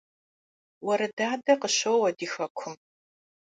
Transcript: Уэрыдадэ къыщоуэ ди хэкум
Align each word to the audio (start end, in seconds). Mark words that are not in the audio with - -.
Уэрыдадэ 0.85 1.53
къыщоуэ 1.61 2.09
ди 2.17 2.27
хэкум 2.33 2.75